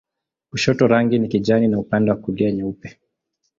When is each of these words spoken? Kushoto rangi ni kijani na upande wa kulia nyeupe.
Kushoto 0.49 0.87
rangi 0.87 1.19
ni 1.19 1.27
kijani 1.27 1.67
na 1.67 1.79
upande 1.79 2.11
wa 2.11 2.17
kulia 2.17 2.51
nyeupe. 2.51 2.99